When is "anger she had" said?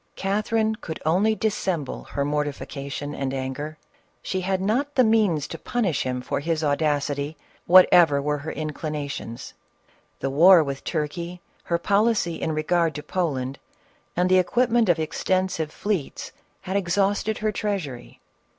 3.35-4.59